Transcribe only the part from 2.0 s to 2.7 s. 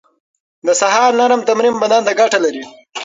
ته ګټه لري.